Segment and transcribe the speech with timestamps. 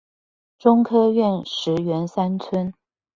[0.57, 2.73] 中科院石園三村